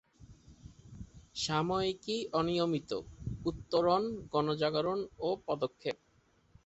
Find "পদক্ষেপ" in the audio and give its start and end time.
5.47-5.97